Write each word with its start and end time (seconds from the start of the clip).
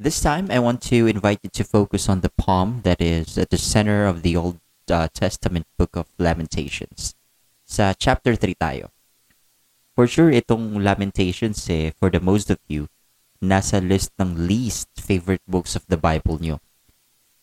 This 0.00 0.24
time, 0.24 0.48
I 0.48 0.64
want 0.64 0.80
to 0.88 1.04
invite 1.04 1.44
you 1.44 1.52
to 1.52 1.60
focus 1.60 2.08
on 2.08 2.24
the 2.24 2.32
palm 2.32 2.80
that 2.88 3.04
is 3.04 3.36
at 3.36 3.52
the 3.52 3.60
center 3.60 4.08
of 4.08 4.24
the 4.24 4.32
Old 4.32 4.56
uh, 4.88 5.12
Testament 5.12 5.68
book 5.76 5.92
of 5.92 6.08
Lamentations. 6.16 7.12
Sa 7.68 7.92
chapter 7.92 8.32
3 8.32 8.56
tayo. 8.56 8.88
For 9.92 10.08
sure, 10.08 10.32
itong 10.32 10.80
Lamentations, 10.80 11.68
eh, 11.68 11.92
for 12.00 12.08
the 12.08 12.16
most 12.16 12.48
of 12.48 12.56
you, 12.64 12.88
nasa 13.44 13.76
list 13.76 14.16
ng 14.16 14.48
least 14.48 14.88
favorite 14.96 15.44
books 15.44 15.76
of 15.76 15.84
the 15.92 16.00
Bible 16.00 16.40
nyo. 16.40 16.64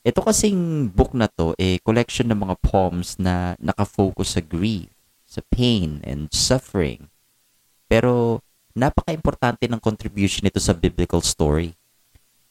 Ito 0.01 0.25
kasing 0.25 0.89
book 0.97 1.13
na 1.13 1.29
to, 1.37 1.53
eh, 1.61 1.77
collection 1.85 2.33
ng 2.33 2.41
mga 2.41 2.57
poems 2.65 3.21
na 3.21 3.53
nakafocus 3.61 4.33
sa 4.33 4.41
grief, 4.41 4.89
sa 5.29 5.45
pain, 5.53 6.01
and 6.01 6.33
suffering. 6.33 7.13
Pero, 7.85 8.41
napaka-importante 8.73 9.69
ng 9.69 9.77
contribution 9.77 10.41
nito 10.41 10.57
sa 10.57 10.73
biblical 10.73 11.21
story 11.21 11.76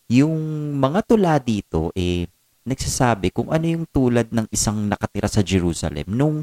yung 0.06 0.34
mga 0.78 1.02
tula 1.02 1.34
dito 1.42 1.90
eh 1.98 2.30
nagsasabi 2.66 3.30
kung 3.30 3.50
ano 3.50 3.66
yung 3.66 3.86
tulad 3.90 4.30
ng 4.30 4.46
isang 4.50 4.90
nakatira 4.90 5.30
sa 5.30 5.42
Jerusalem 5.42 6.06
nung 6.10 6.42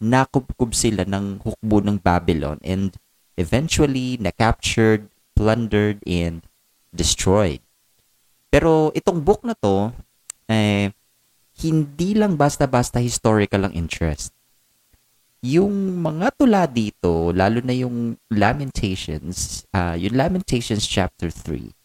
nakubkub 0.00 0.72
sila 0.72 1.04
ng 1.04 1.44
hukbo 1.44 1.84
ng 1.84 2.00
Babylon 2.00 2.56
and 2.64 2.96
eventually 3.36 4.16
na-captured, 4.16 5.10
plundered, 5.36 6.00
and 6.08 6.42
destroyed. 6.94 7.60
Pero 8.48 8.90
itong 8.96 9.20
book 9.20 9.44
na 9.44 9.52
to, 9.58 9.92
eh, 10.48 10.90
hindi 11.60 12.10
lang 12.16 12.38
basta-basta 12.38 13.02
historical 13.02 13.68
ang 13.68 13.74
interest. 13.76 14.32
Yung 15.44 16.02
mga 16.02 16.34
tula 16.34 16.66
dito, 16.66 17.30
lalo 17.30 17.62
na 17.62 17.74
yung 17.76 18.18
Lamentations, 18.32 19.68
uh, 19.70 19.94
yung 19.94 20.18
Lamentations 20.18 20.82
chapter 20.82 21.30
3, 21.30 21.77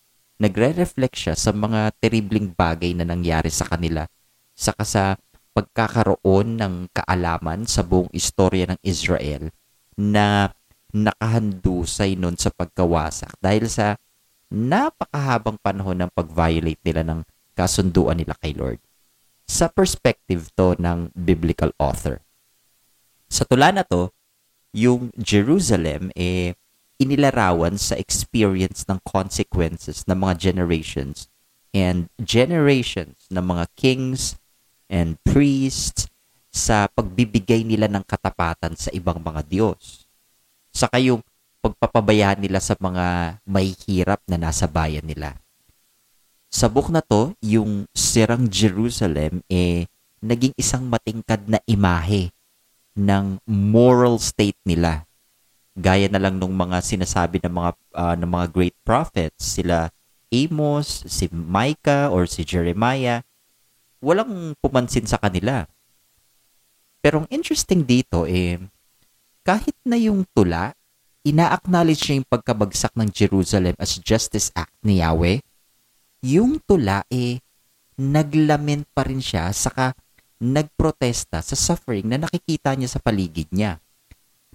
nagre-reflect 0.43 1.15
siya 1.15 1.35
sa 1.39 1.55
mga 1.55 1.95
terribling 2.03 2.51
bagay 2.51 2.91
na 2.91 3.07
nangyari 3.07 3.47
sa 3.47 3.63
kanila 3.63 4.03
saka 4.51 4.83
sa 4.83 5.03
pagkakaroon 5.55 6.59
ng 6.59 6.73
kaalaman 6.91 7.63
sa 7.69 7.85
buong 7.85 8.09
istorya 8.11 8.67
ng 8.73 8.79
Israel 8.83 9.53
na 9.95 10.51
nakahandusay 10.93 12.17
nun 12.17 12.37
sa 12.37 12.53
pagkawasak 12.53 13.33
dahil 13.41 13.65
sa 13.69 13.97
napakahabang 14.53 15.57
panahon 15.57 16.05
ng 16.05 16.11
pag-violate 16.13 16.81
nila 16.85 17.01
ng 17.01 17.19
kasunduan 17.57 18.21
nila 18.21 18.37
kay 18.37 18.53
Lord. 18.53 18.77
Sa 19.49 19.69
perspective 19.69 20.53
to 20.53 20.77
ng 20.77 21.09
biblical 21.17 21.73
author. 21.81 22.21
Sa 23.29 23.45
tula 23.49 23.73
na 23.73 23.81
to, 23.81 24.13
yung 24.73 25.13
Jerusalem 25.17 26.13
eh 26.13 26.57
inilarawan 27.03 27.75
sa 27.75 27.99
experience 27.99 28.87
ng 28.87 29.03
consequences 29.03 30.07
ng 30.07 30.15
mga 30.15 30.39
generations 30.39 31.27
and 31.75 32.07
generations 32.21 33.27
ng 33.27 33.43
mga 33.43 33.65
kings 33.75 34.39
and 34.87 35.19
priests 35.27 36.07
sa 36.53 36.85
pagbibigay 36.87 37.65
nila 37.65 37.89
ng 37.89 38.05
katapatan 38.05 38.77
sa 38.77 38.93
ibang 38.93 39.17
mga 39.19 39.41
Diyos. 39.49 40.05
Saka 40.69 41.01
yung 41.01 41.25
pagpapabayaan 41.65 42.43
nila 42.43 42.61
sa 42.61 42.77
mga 42.77 43.39
may 43.47 43.73
hirap 43.89 44.21
na 44.29 44.37
nasa 44.37 44.69
bayan 44.69 45.03
nila. 45.03 45.39
Sa 46.53 46.69
book 46.69 46.93
na 46.93 47.01
to, 47.01 47.33
yung 47.41 47.89
sirang 47.97 48.45
Jerusalem 48.45 49.41
eh 49.49 49.89
naging 50.21 50.53
isang 50.53 50.85
matingkad 50.85 51.49
na 51.49 51.59
imahe 51.65 52.29
ng 52.93 53.41
moral 53.49 54.21
state 54.21 54.59
nila 54.61 55.09
gaya 55.73 56.05
na 56.09 56.21
lang 56.21 56.37
nung 56.37 56.53
mga 56.53 56.85
sinasabi 56.85 57.41
ng 57.41 57.53
mga 57.53 57.71
uh, 57.97 58.15
ng 58.17 58.29
mga 58.29 58.47
great 58.53 58.77
prophets 58.85 59.57
sila 59.57 59.89
Amos, 60.33 61.05
si 61.05 61.29
Micah 61.29 62.09
or 62.09 62.25
si 62.25 62.41
Jeremiah 62.41 63.21
walang 64.03 64.57
pumansin 64.59 65.05
sa 65.05 65.21
kanila. 65.21 65.63
Pero 66.99 67.23
ang 67.23 67.27
interesting 67.29 67.85
dito 67.85 68.25
eh 68.25 68.57
kahit 69.45 69.75
na 69.85 69.99
yung 69.99 70.25
tula 70.33 70.73
ina-acknowledge 71.23 72.11
niya 72.11 72.19
yung 72.19 72.29
pagkabagsak 72.29 72.91
ng 72.99 73.09
Jerusalem 73.13 73.75
as 73.79 73.95
justice 73.95 74.51
act 74.59 74.75
ni 74.83 74.99
Yahweh, 74.99 75.39
yung 76.19 76.59
tula 76.63 77.07
eh 77.07 77.39
naglament 77.95 78.83
pa 78.91 79.07
rin 79.07 79.23
siya 79.23 79.53
saka 79.55 79.95
nagprotesta 80.43 81.39
sa 81.39 81.55
suffering 81.55 82.03
na 82.09 82.19
nakikita 82.19 82.75
niya 82.75 82.91
sa 82.91 82.99
paligid 82.99 83.47
niya 83.55 83.79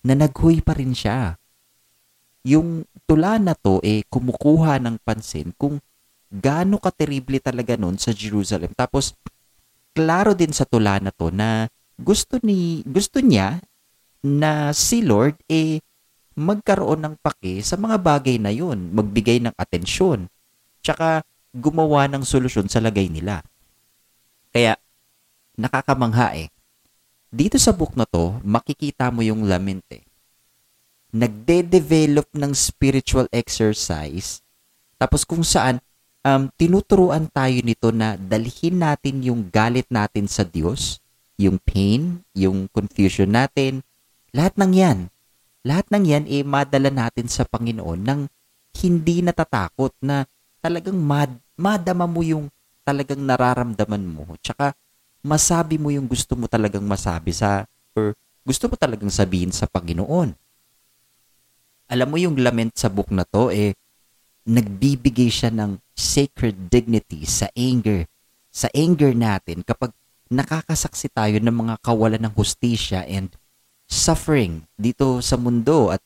na 0.02 0.14
naghuy 0.14 0.62
pa 0.62 0.76
rin 0.76 0.94
siya. 0.94 1.38
Yung 2.46 2.86
tula 3.04 3.36
na 3.40 3.56
to 3.56 3.82
eh 3.82 4.06
kumukuha 4.06 4.78
ng 4.82 5.02
pansin 5.02 5.52
kung 5.56 5.82
gaano 6.28 6.76
katerible 6.76 7.40
talaga 7.40 7.74
nun 7.74 7.96
sa 7.96 8.12
Jerusalem. 8.12 8.72
Tapos 8.76 9.16
klaro 9.96 10.36
din 10.36 10.52
sa 10.54 10.68
tula 10.68 11.00
na 11.02 11.10
to 11.10 11.32
na 11.32 11.66
gusto 11.98 12.38
ni 12.44 12.84
gusto 12.86 13.18
niya 13.18 13.58
na 14.22 14.70
si 14.70 15.02
Lord 15.02 15.40
eh 15.50 15.82
magkaroon 16.38 17.02
ng 17.02 17.14
pake 17.18 17.58
sa 17.66 17.74
mga 17.74 17.98
bagay 17.98 18.38
na 18.38 18.54
yun, 18.54 18.94
magbigay 18.94 19.42
ng 19.42 19.54
atensyon, 19.58 20.30
tsaka 20.86 21.26
gumawa 21.50 22.06
ng 22.06 22.22
solusyon 22.22 22.70
sa 22.70 22.78
lagay 22.78 23.10
nila. 23.10 23.42
Kaya 24.54 24.78
nakakamangha 25.58 26.38
eh 26.38 26.48
dito 27.28 27.60
sa 27.60 27.76
book 27.76 27.92
na 27.92 28.08
to, 28.08 28.40
makikita 28.40 29.12
mo 29.12 29.20
yung 29.20 29.44
lament 29.44 29.84
eh. 29.92 30.04
Nagde-develop 31.12 32.32
ng 32.32 32.52
spiritual 32.52 33.28
exercise. 33.32 34.40
Tapos 34.96 35.24
kung 35.28 35.44
saan, 35.44 35.80
um, 36.24 36.48
tinuturuan 36.56 37.28
tayo 37.28 37.60
nito 37.64 37.92
na 37.92 38.16
dalhin 38.16 38.80
natin 38.80 39.20
yung 39.24 39.48
galit 39.48 39.88
natin 39.88 40.28
sa 40.28 40.44
Diyos, 40.44 41.00
yung 41.38 41.60
pain, 41.60 42.24
yung 42.34 42.66
confusion 42.72 43.30
natin, 43.30 43.84
lahat 44.34 44.56
ng 44.58 44.72
yan. 44.74 44.98
Lahat 45.64 45.86
ng 45.92 46.04
yan, 46.04 46.24
eh, 46.26 46.42
madala 46.42 46.88
natin 46.88 47.28
sa 47.28 47.44
Panginoon 47.44 48.00
ng 48.04 48.20
hindi 48.84 49.20
natatakot 49.20 49.92
na 50.00 50.24
talagang 50.64 50.98
mad, 50.98 51.32
madama 51.56 52.04
mo 52.08 52.24
yung 52.24 52.48
talagang 52.82 53.20
nararamdaman 53.20 54.04
mo. 54.04 54.24
Tsaka, 54.40 54.72
masabi 55.28 55.76
mo 55.76 55.92
yung 55.92 56.08
gusto 56.08 56.32
mo 56.32 56.48
talagang 56.48 56.88
masabi 56.88 57.36
sa 57.36 57.68
or 57.92 58.16
gusto 58.40 58.64
mo 58.72 58.80
talagang 58.80 59.12
sabihin 59.12 59.52
sa 59.52 59.68
Panginoon. 59.68 60.32
Alam 61.92 62.08
mo 62.08 62.16
yung 62.16 62.40
lament 62.40 62.72
sa 62.72 62.88
book 62.88 63.12
na 63.12 63.28
to 63.28 63.52
eh 63.52 63.76
nagbibigay 64.48 65.28
siya 65.28 65.52
ng 65.52 65.76
sacred 65.92 66.72
dignity 66.72 67.28
sa 67.28 67.52
anger, 67.52 68.08
sa 68.48 68.72
anger 68.72 69.12
natin 69.12 69.60
kapag 69.60 69.92
nakakasaksi 70.32 71.12
tayo 71.12 71.36
ng 71.36 71.52
mga 71.52 71.74
kawalan 71.84 72.24
ng 72.24 72.32
hustisya 72.32 73.04
and 73.04 73.36
suffering 73.84 74.64
dito 74.80 75.20
sa 75.20 75.36
mundo 75.36 75.92
at 75.92 76.00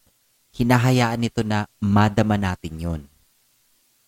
hinahayaan 0.55 1.23
nito 1.23 1.47
na 1.47 1.71
madama 1.79 2.35
natin 2.35 2.75
yon. 2.79 3.03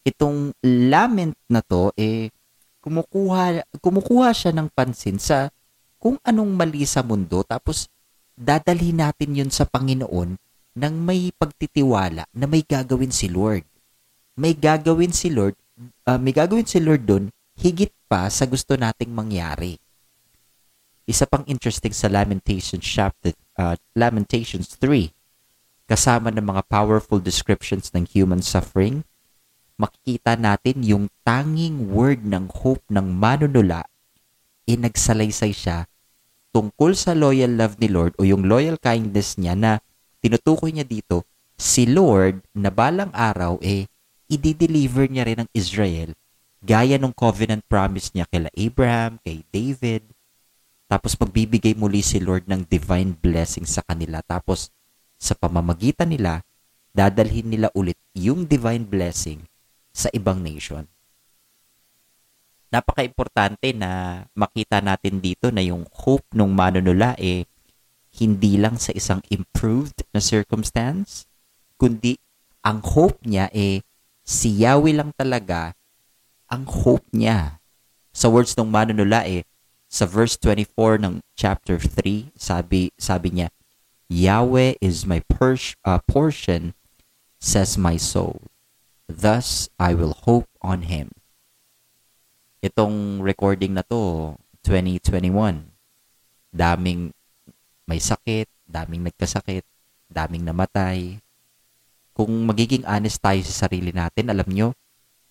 Itong 0.03 0.51
lament 0.63 1.39
na 1.47 1.63
to 1.63 1.95
eh 1.95 2.34
kumukuha, 2.85 3.65
kumukuha 3.81 4.29
siya 4.37 4.53
ng 4.53 4.69
pansin 4.69 5.17
sa 5.17 5.49
kung 5.97 6.21
anong 6.21 6.53
mali 6.53 6.85
sa 6.85 7.01
mundo 7.01 7.41
tapos 7.41 7.89
dadalhin 8.37 9.01
natin 9.01 9.33
yun 9.33 9.49
sa 9.49 9.65
Panginoon 9.65 10.37
nang 10.77 10.95
may 11.01 11.33
pagtitiwala 11.33 12.29
na 12.29 12.45
may 12.45 12.61
gagawin 12.61 13.09
si 13.09 13.33
Lord. 13.33 13.65
May 14.37 14.53
gagawin 14.53 15.17
si 15.17 15.33
Lord, 15.33 15.57
uh, 16.05 16.21
may 16.21 16.37
gagawin 16.37 16.69
si 16.69 16.77
Lord 16.83 17.09
doon 17.09 17.25
higit 17.57 17.95
pa 18.05 18.29
sa 18.29 18.45
gusto 18.45 18.77
nating 18.77 19.09
mangyari. 19.09 19.81
Isa 21.09 21.25
pang 21.25 21.47
interesting 21.49 21.95
sa 21.95 22.13
Lamentations 22.13 22.85
chapter 22.85 23.33
uh, 23.57 23.79
Lamentations 23.97 24.77
3 24.77 25.09
kasama 25.89 26.33
ng 26.33 26.45
mga 26.45 26.63
powerful 26.69 27.21
descriptions 27.21 27.93
ng 27.97 28.09
human 28.09 28.41
suffering 28.41 29.05
makikita 29.75 30.39
natin 30.39 30.87
yung 30.87 31.11
tanging 31.27 31.91
word 31.91 32.23
ng 32.23 32.47
hope 32.51 32.85
ng 32.87 33.05
manunula 33.05 33.87
ay 34.65 34.79
nagsalaysay 34.79 35.51
siya 35.51 35.91
tungkol 36.55 36.95
sa 36.95 37.19
loyal 37.19 37.59
love 37.59 37.83
ni 37.83 37.91
Lord 37.91 38.15
o 38.17 38.23
yung 38.23 38.47
loyal 38.47 38.79
kindness 38.79 39.35
niya 39.35 39.59
na 39.59 39.73
tinutukoy 40.23 40.71
niya 40.71 40.87
dito, 40.87 41.27
si 41.59 41.85
Lord 41.91 42.47
na 42.55 42.71
balang 42.71 43.11
araw 43.11 43.59
eh 43.59 43.91
i-deliver 44.31 45.11
niya 45.11 45.27
rin 45.27 45.43
ang 45.43 45.51
Israel 45.51 46.15
gaya 46.65 46.97
ng 46.97 47.13
covenant 47.13 47.61
promise 47.69 48.09
niya 48.17 48.25
kay 48.33 48.49
Abraham, 48.57 49.21
kay 49.21 49.45
David. 49.53 50.09
Tapos 50.89 51.13
magbibigay 51.21 51.77
muli 51.77 52.01
si 52.01 52.17
Lord 52.25 52.49
ng 52.49 52.65
divine 52.65 53.13
blessing 53.13 53.69
sa 53.69 53.85
kanila. 53.85 54.25
Tapos 54.25 54.73
sa 55.21 55.37
pamamagitan 55.37 56.09
nila, 56.09 56.41
dadalhin 56.97 57.53
nila 57.53 57.69
ulit 57.77 58.01
yung 58.17 58.49
divine 58.49 58.89
blessing 58.89 59.45
sa 59.95 60.11
ibang 60.11 60.43
nation. 60.43 60.85
Napaka-importante 62.75 63.71
na 63.71 64.27
makita 64.35 64.83
natin 64.83 65.23
dito 65.23 65.55
na 65.55 65.63
yung 65.63 65.87
hope 65.95 66.27
ng 66.35 66.51
manunula 66.51 67.15
eh 67.23 67.47
hindi 68.19 68.59
lang 68.59 68.79
sa 68.79 68.91
isang 68.95 69.23
improved 69.31 70.03
na 70.11 70.19
circumstance, 70.19 71.31
kundi 71.79 72.19
ang 72.67 72.83
hope 72.83 73.23
niya 73.23 73.47
eh 73.55 73.87
si 74.27 74.63
Yahweh 74.63 74.95
lang 74.95 75.15
talaga 75.15 75.79
ang 76.51 76.67
hope 76.67 77.07
niya. 77.11 77.59
Sa 78.15 78.31
words 78.31 78.55
ng 78.55 78.71
manunula 78.71 79.27
eh, 79.27 79.43
sa 79.91 80.07
verse 80.07 80.39
24 80.39 81.03
ng 81.03 81.15
chapter 81.35 81.79
3, 81.79 82.31
sabi, 82.39 82.95
sabi 82.95 83.29
niya, 83.35 83.49
Yahweh 84.07 84.79
is 84.79 85.03
my 85.03 85.19
pers- 85.27 85.75
uh, 85.83 85.99
portion, 86.07 86.79
says 87.43 87.75
my 87.75 87.99
soul. 87.99 88.39
Thus 89.05 89.69
I 89.77 89.93
will 89.93 90.17
hope 90.25 90.49
on 90.65 90.89
Him. 90.89 91.13
Itong 92.65 93.21
recording 93.21 93.77
na 93.77 93.85
to, 93.85 94.33
2021, 94.65 95.29
daming 96.49 97.13
may 97.85 98.01
sakit, 98.01 98.49
daming 98.65 99.05
nagkasakit, 99.05 99.69
daming 100.09 100.49
namatay. 100.49 101.21
Kung 102.17 102.49
magiging 102.49 102.89
honest 102.89 103.21
tayo 103.21 103.45
sa 103.45 103.69
sarili 103.69 103.93
natin, 103.93 104.33
alam 104.33 104.49
nyo, 104.49 104.73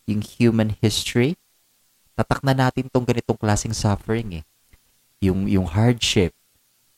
yung 0.05 0.21
human 0.21 0.77
history, 0.77 1.33
tatak 2.13 2.45
na 2.45 2.53
natin 2.53 2.85
tong 2.93 3.07
ganitong 3.07 3.41
klaseng 3.41 3.73
suffering 3.73 4.43
eh. 4.43 4.45
Yung, 5.23 5.49
yung 5.49 5.65
hardship, 5.65 6.37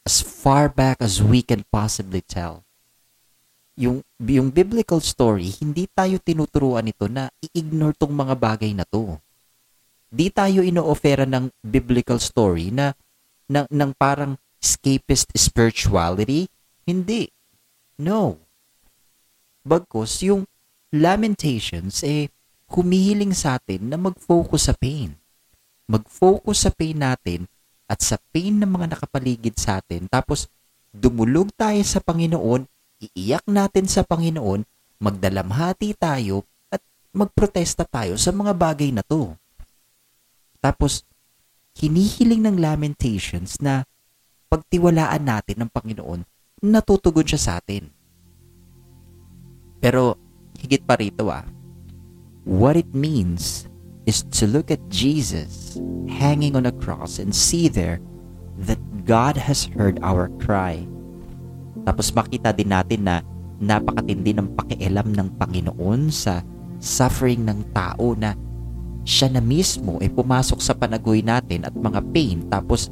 as 0.04 0.20
far 0.20 0.68
back 0.68 1.00
as 1.00 1.24
we 1.24 1.40
can 1.40 1.64
possibly 1.72 2.20
tell. 2.20 2.65
Yung, 3.76 4.00
yung 4.24 4.50
biblical 4.56 5.04
story, 5.04 5.52
hindi 5.60 5.88
tayo 5.92 6.16
tinuturuan 6.24 6.88
ito 6.88 7.12
na 7.12 7.28
i-ignore 7.44 7.96
tong 8.00 8.16
mga 8.16 8.36
bagay 8.40 8.72
na 8.72 8.88
to. 8.88 9.20
Di 10.08 10.32
tayo 10.32 10.64
ino-offera 10.64 11.28
ng 11.28 11.52
biblical 11.60 12.24
story 12.24 12.72
na 12.72 12.96
ng, 13.52 13.68
ng 13.68 13.92
parang 14.00 14.40
escapist 14.64 15.28
spirituality. 15.36 16.48
Hindi. 16.88 17.28
No. 18.00 18.40
Bagkus, 19.66 20.24
yung 20.24 20.48
lamentations, 20.96 22.00
eh, 22.06 22.32
humihiling 22.72 23.36
sa 23.36 23.60
atin 23.60 23.92
na 23.92 23.98
mag-focus 24.00 24.72
sa 24.72 24.74
pain. 24.74 25.14
Mag-focus 25.86 26.70
sa 26.70 26.72
pain 26.72 26.98
natin 26.98 27.46
at 27.86 28.02
sa 28.02 28.18
pain 28.34 28.56
ng 28.56 28.70
mga 28.70 28.98
nakapaligid 28.98 29.60
sa 29.60 29.84
atin. 29.84 30.10
Tapos, 30.10 30.50
dumulog 30.90 31.54
tayo 31.54 31.82
sa 31.86 32.02
Panginoon, 32.02 32.66
iiyak 33.02 33.46
natin 33.50 33.86
sa 33.86 34.04
Panginoon, 34.04 34.64
magdalamhati 35.02 35.96
tayo, 36.00 36.48
at 36.72 36.80
magprotesta 37.12 37.84
tayo 37.84 38.16
sa 38.16 38.32
mga 38.32 38.54
bagay 38.56 38.90
na 38.96 39.04
to. 39.04 39.36
Tapos, 40.64 41.04
hinihiling 41.78 42.42
ng 42.42 42.58
lamentations 42.58 43.60
na 43.60 43.84
pagtiwalaan 44.48 45.24
natin 45.28 45.66
ng 45.66 45.70
Panginoon, 45.70 46.22
natutugon 46.64 47.28
siya 47.28 47.42
sa 47.42 47.52
atin. 47.60 47.92
Pero, 49.84 50.18
higit 50.58 50.82
pa 50.82 50.96
rito 50.96 51.28
ah, 51.30 51.46
what 52.48 52.80
it 52.80 52.90
means 52.96 53.68
is 54.06 54.24
to 54.32 54.48
look 54.48 54.72
at 54.72 54.82
Jesus 54.90 55.78
hanging 56.08 56.56
on 56.56 56.66
a 56.66 56.74
cross 56.74 57.20
and 57.20 57.36
see 57.36 57.68
there 57.68 58.00
that 58.66 58.80
God 59.06 59.36
has 59.36 59.66
heard 59.66 60.00
our 60.02 60.30
cry. 60.40 60.88
Tapos 61.86 62.10
makita 62.12 62.50
din 62.52 62.74
natin 62.74 63.06
na 63.06 63.22
napakatindi 63.62 64.36
ng 64.36 64.58
pakialam 64.58 65.14
ng 65.16 65.28
Panginoon 65.40 66.12
sa 66.12 66.44
suffering 66.82 67.46
ng 67.48 67.72
tao 67.72 68.18
na 68.18 68.36
siya 69.06 69.30
na 69.30 69.40
mismo 69.40 70.02
ay 70.02 70.10
pumasok 70.10 70.60
sa 70.60 70.74
panagoy 70.74 71.22
natin 71.22 71.64
at 71.64 71.72
mga 71.78 72.02
pain 72.10 72.42
tapos 72.50 72.90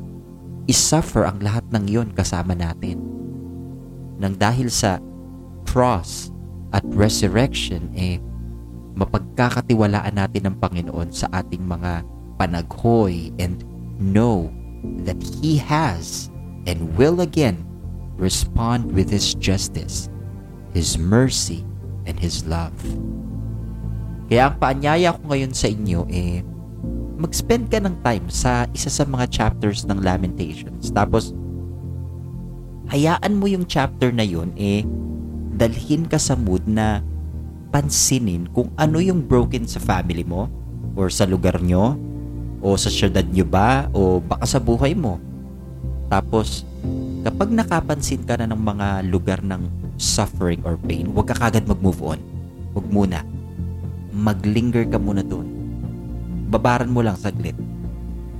isuffer 0.69 1.25
ang 1.25 1.41
lahat 1.41 1.65
ng 1.73 1.83
yon 1.89 2.09
kasama 2.13 2.53
natin. 2.53 3.01
Nang 4.21 4.37
dahil 4.37 4.69
sa 4.69 5.01
cross 5.67 6.29
at 6.71 6.85
resurrection, 6.93 7.89
eh, 7.97 8.21
mapagkakatiwalaan 8.93 10.15
natin 10.15 10.53
ng 10.53 10.55
Panginoon 10.61 11.09
sa 11.09 11.25
ating 11.33 11.65
mga 11.65 12.05
panaghoy 12.37 13.33
and 13.41 13.65
know 13.97 14.47
that 15.03 15.17
He 15.41 15.57
has 15.57 16.29
and 16.69 16.93
will 16.93 17.25
again 17.25 17.72
respond 18.17 18.91
with 18.91 19.09
His 19.09 19.33
justice, 19.37 20.09
His 20.71 20.97
mercy, 20.97 21.65
and 22.05 22.17
His 22.19 22.45
love. 22.45 22.75
Kaya 24.27 24.49
ang 24.49 24.55
paanyaya 24.57 25.13
ko 25.13 25.21
ngayon 25.29 25.53
sa 25.53 25.67
inyo 25.69 26.07
eh, 26.09 26.41
mag-spend 27.19 27.69
ka 27.69 27.79
ng 27.79 27.95
time 28.01 28.25
sa 28.27 28.65
isa 28.73 28.89
sa 28.89 29.05
mga 29.05 29.29
chapters 29.29 29.85
ng 29.85 30.01
Lamentations. 30.01 30.89
Tapos, 30.91 31.31
hayaan 32.91 33.37
mo 33.37 33.47
yung 33.47 33.63
chapter 33.63 34.11
na 34.11 34.25
yun 34.25 34.51
eh, 34.59 34.83
dalhin 35.55 36.09
ka 36.09 36.17
sa 36.17 36.33
mood 36.33 36.65
na 36.65 36.99
pansinin 37.73 38.49
kung 38.53 38.69
ano 38.77 39.01
yung 39.01 39.25
broken 39.25 39.65
sa 39.65 39.81
family 39.81 40.21
mo 40.25 40.49
or 40.93 41.09
sa 41.09 41.25
lugar 41.25 41.57
nyo 41.61 41.97
o 42.61 42.77
sa 42.77 42.89
syudad 42.89 43.25
nyo 43.25 43.45
ba 43.45 43.89
o 43.93 44.21
baka 44.21 44.45
sa 44.45 44.61
buhay 44.61 44.93
mo. 44.93 45.17
Tapos, 46.07 46.65
kapag 47.23 47.49
nakapansin 47.49 48.27
ka 48.27 48.35
na 48.37 48.51
ng 48.51 48.59
mga 48.59 48.87
lugar 49.07 49.39
ng 49.41 49.65
suffering 49.95 50.59
or 50.67 50.75
pain, 50.75 51.07
huwag 51.09 51.31
ka 51.31 51.35
kagad 51.39 51.63
mag-move 51.65 52.03
on. 52.03 52.19
Huwag 52.75 52.87
muna 52.91 53.23
maglinger 54.13 54.85
ka 54.85 55.01
muna 55.01 55.25
doon. 55.25 55.49
Babaran 56.53 56.93
mo 56.93 57.01
lang 57.01 57.17
saglit. 57.17 57.57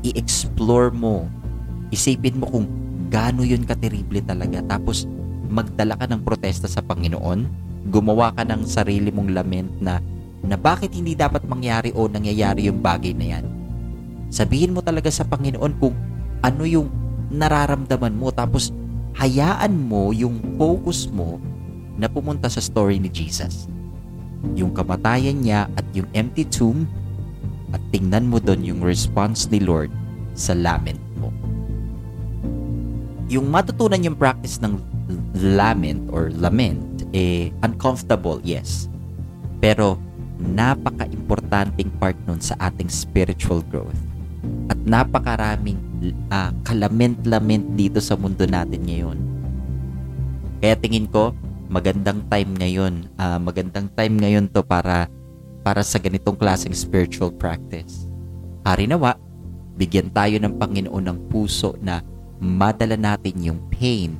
I-explore 0.05 0.93
mo. 0.93 1.25
Isipin 1.89 2.37
mo 2.37 2.45
kung 2.45 2.69
gaano 3.09 3.41
yun 3.41 3.65
katerible 3.65 4.21
talaga. 4.21 4.61
Tapos 4.61 5.09
magdala 5.49 5.97
ka 5.97 6.05
ng 6.05 6.21
protesta 6.21 6.69
sa 6.69 6.85
Panginoon. 6.85 7.65
Gumawa 7.89 8.31
ka 8.37 8.45
ng 8.45 8.63
sarili 8.69 9.09
mong 9.09 9.33
lament 9.33 9.71
na 9.81 9.97
na 10.43 10.55
bakit 10.59 10.93
hindi 10.93 11.17
dapat 11.17 11.43
mangyari 11.49 11.89
o 11.95 12.05
nangyayari 12.05 12.69
yung 12.69 12.79
bagay 12.79 13.15
na 13.17 13.25
yan. 13.37 13.45
Sabihin 14.29 14.75
mo 14.77 14.85
talaga 14.85 15.09
sa 15.09 15.25
Panginoon 15.25 15.73
kung 15.81 15.95
ano 16.43 16.63
yung 16.67 16.87
nararamdaman 17.33 18.13
mo 18.13 18.29
tapos 18.29 18.69
hayaan 19.17 19.73
mo 19.73 20.13
yung 20.13 20.37
focus 20.55 21.09
mo 21.09 21.41
na 21.97 22.05
pumunta 22.05 22.45
sa 22.49 22.61
story 22.61 23.01
ni 23.01 23.09
Jesus 23.09 23.65
yung 24.51 24.75
kamatayan 24.75 25.39
niya 25.39 25.71
at 25.79 25.87
yung 25.95 26.05
empty 26.11 26.43
tomb 26.43 26.83
at 27.71 27.79
tingnan 27.95 28.27
mo 28.27 28.43
doon 28.43 28.61
yung 28.61 28.81
response 28.83 29.47
ni 29.47 29.63
Lord 29.63 29.89
sa 30.35 30.51
lament 30.51 30.99
mo. 31.17 31.31
Yung 33.31 33.47
matutunan 33.47 34.03
yung 34.03 34.19
practice 34.19 34.59
ng 34.59 34.77
lament 35.39 36.05
or 36.11 36.29
lament, 36.35 37.07
eh, 37.15 37.49
uncomfortable, 37.63 38.43
yes. 38.43 38.91
Pero, 39.63 39.97
napaka-importanting 40.43 41.87
part 41.97 42.19
nun 42.27 42.43
sa 42.43 42.53
ating 42.59 42.91
spiritual 42.91 43.63
growth. 43.71 43.97
At 44.67 44.77
napakaraming 44.83 45.79
uh, 46.11 46.51
kalament-lament 46.67 47.79
dito 47.79 48.03
sa 48.03 48.19
mundo 48.19 48.43
natin 48.43 48.83
ngayon. 48.83 49.17
Kaya 50.59 50.75
tingin 50.79 51.07
ko, 51.07 51.31
magandang 51.71 52.23
time 52.27 52.51
ngayon. 52.59 53.07
Uh, 53.15 53.39
magandang 53.39 53.87
time 53.95 54.15
ngayon 54.19 54.45
to 54.51 54.63
para 54.63 55.07
para 55.63 55.79
sa 55.79 55.97
ganitong 55.97 56.35
klaseng 56.35 56.75
spiritual 56.75 57.31
practice. 57.31 58.07
Hari 58.67 58.87
nawa, 58.87 59.15
bigyan 59.79 60.11
tayo 60.11 60.35
ng 60.39 60.59
Panginoon 60.59 61.03
ng 61.07 61.19
puso 61.31 61.75
na 61.79 62.03
madala 62.43 62.99
natin 62.99 63.39
yung 63.39 63.59
pain 63.71 64.19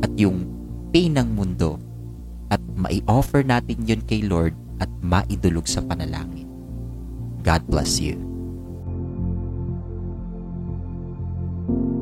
at 0.00 0.12
yung 0.16 0.48
pain 0.88 1.12
ng 1.12 1.28
mundo 1.36 1.76
at 2.48 2.60
mai-offer 2.76 3.44
natin 3.44 3.84
yun 3.84 4.00
kay 4.08 4.24
Lord 4.24 4.56
at 4.80 4.88
maidulog 5.04 5.68
sa 5.68 5.84
panalangin. 5.84 6.48
God 7.44 7.62
bless 7.68 8.00
you. 8.00 8.37
thank 11.68 11.80
you 11.80 11.97